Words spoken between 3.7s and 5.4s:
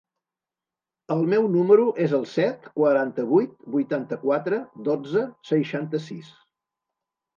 vuitanta-quatre, dotze,